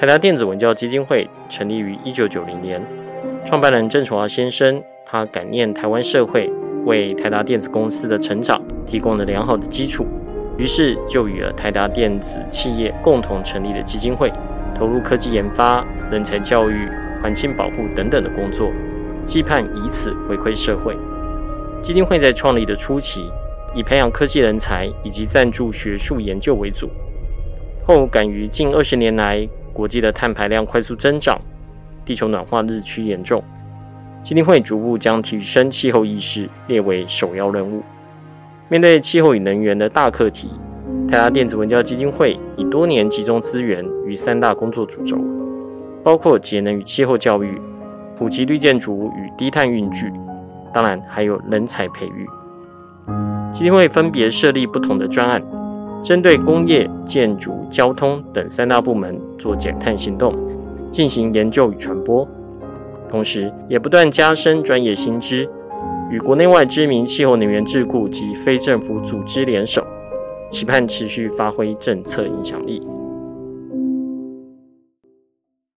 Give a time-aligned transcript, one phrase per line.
[0.00, 2.82] 台达电子文教基金会成立于一九九零年，
[3.44, 6.50] 创办人郑崇华先生，他感念台湾社会
[6.86, 10.06] 为台达电子公司的成长提供了良好的基础，
[10.56, 14.32] 于是就与了台达电子企业共同成立了基金会，
[14.74, 16.88] 投入科技研发、人才教育、
[17.22, 18.70] 环境保护等等的工作，
[19.26, 20.96] 期盼以此回馈社会。
[21.82, 23.30] 基金会在创立的初期，
[23.74, 26.88] 以培养科技人才以及赞助学术研究为主，
[27.86, 29.46] 后敢于近二十年来。
[29.80, 31.40] 国际的碳排量快速增长，
[32.04, 33.42] 地球暖化日趋严重，
[34.22, 37.82] 基金会逐步将提升气候意识列为首要任务。
[38.68, 40.50] 面对气候与能源的大课题，
[41.08, 45.16] 台达电子文教基金会已多年集中资源于三大工作主轴，
[46.04, 47.58] 包括节能与气候教育、
[48.18, 50.12] 普及绿建筑与低碳运具，
[50.74, 52.28] 当然还有人才培育。
[53.50, 55.42] 基金会分别设立不同的专案。
[56.02, 60.34] 针对工业、建筑、交通等三大部门做减碳行动，
[60.90, 62.26] 进行研究与传播，
[63.10, 65.48] 同时也不断加深专业新知，
[66.10, 69.86] 与国内外知名气候能源智库及非政府组织联手，
[70.50, 72.82] 期盼持续发挥政策影响力。